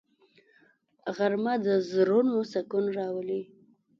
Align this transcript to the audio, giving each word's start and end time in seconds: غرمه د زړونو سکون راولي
غرمه 1.15 1.53
د 1.65 1.67
زړونو 1.91 2.37
سکون 2.51 2.85
راولي 2.97 3.41